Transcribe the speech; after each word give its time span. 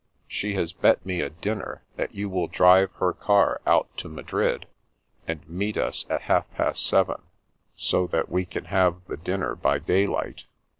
She 0.27 0.55
has 0.55 0.73
bet 0.73 1.05
me 1.05 1.21
a 1.21 1.29
dinner 1.29 1.83
that 1.95 2.15
you 2.15 2.27
will 2.27 2.47
drive 2.47 2.91
her 2.93 3.13
car 3.13 3.61
out 3.67 3.87
to 3.97 4.09
Madrid, 4.09 4.65
and 5.27 5.47
meet 5.47 5.77
us 5.77 6.07
at 6.09 6.23
half 6.23 6.49
past 6.55 6.87
seven, 6.87 7.21
so 7.75 8.07
that 8.07 8.27
we 8.27 8.47
can 8.47 8.65
have 8.65 9.05
the 9.05 9.17
dinner 9.17 9.53
by 9.55 9.77
daylight. 9.77 10.45